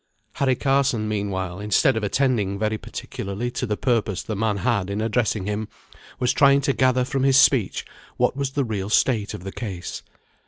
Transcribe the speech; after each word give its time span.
Harry 0.33 0.55
Carson, 0.55 1.07
meanwhile, 1.07 1.59
instead 1.59 1.95
of 1.95 2.03
attending 2.03 2.57
very 2.57 2.75
particularly 2.79 3.51
to 3.51 3.67
the 3.67 3.77
purpose 3.77 4.23
the 4.23 4.35
man 4.35 4.57
had 4.57 4.89
in 4.89 4.99
addressing 4.99 5.45
him, 5.45 5.67
was 6.17 6.33
trying 6.33 6.59
to 6.59 6.73
gather 6.73 7.05
from 7.05 7.21
his 7.21 7.37
speech 7.37 7.85
what 8.17 8.35
was 8.35 8.53
the 8.53 8.65
real 8.65 8.89
state 8.89 9.35
of 9.35 9.43
the 9.43 9.51
case. 9.51 10.01